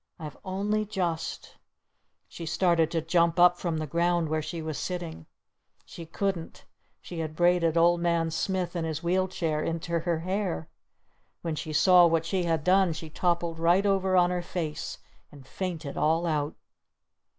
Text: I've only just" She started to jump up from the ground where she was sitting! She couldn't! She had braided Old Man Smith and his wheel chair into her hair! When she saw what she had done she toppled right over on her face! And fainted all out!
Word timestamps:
I've 0.17 0.35
only 0.43 0.83
just" 0.83 1.57
She 2.27 2.47
started 2.47 2.89
to 2.89 3.01
jump 3.03 3.39
up 3.39 3.59
from 3.59 3.77
the 3.77 3.85
ground 3.85 4.29
where 4.29 4.41
she 4.41 4.59
was 4.59 4.79
sitting! 4.79 5.27
She 5.85 6.07
couldn't! 6.07 6.65
She 7.03 7.19
had 7.19 7.35
braided 7.35 7.77
Old 7.77 7.99
Man 8.01 8.31
Smith 8.31 8.75
and 8.75 8.83
his 8.83 9.03
wheel 9.03 9.27
chair 9.27 9.61
into 9.63 9.99
her 9.99 10.21
hair! 10.21 10.67
When 11.43 11.53
she 11.53 11.71
saw 11.71 12.07
what 12.07 12.25
she 12.25 12.45
had 12.45 12.63
done 12.63 12.93
she 12.93 13.11
toppled 13.11 13.59
right 13.59 13.85
over 13.85 14.15
on 14.17 14.31
her 14.31 14.41
face! 14.41 14.97
And 15.31 15.45
fainted 15.45 15.95
all 15.95 16.25
out! 16.25 16.55